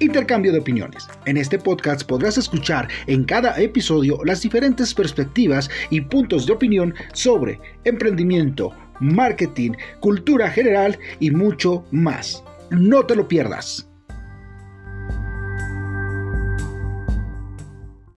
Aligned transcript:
Intercambio 0.00 0.50
de 0.50 0.58
opiniones. 0.58 1.06
En 1.26 1.36
este 1.36 1.58
podcast 1.58 2.04
podrás 2.04 2.38
escuchar 2.38 2.88
en 3.06 3.24
cada 3.24 3.60
episodio 3.60 4.18
las 4.24 4.40
diferentes 4.40 4.94
perspectivas 4.94 5.70
y 5.90 6.00
puntos 6.00 6.46
de 6.46 6.54
opinión 6.54 6.94
sobre 7.12 7.60
emprendimiento, 7.84 8.72
marketing, 8.98 9.72
cultura 10.00 10.50
general 10.50 10.98
y 11.20 11.30
mucho 11.30 11.84
más. 11.90 12.42
No 12.70 13.04
te 13.04 13.14
lo 13.14 13.28
pierdas. 13.28 13.89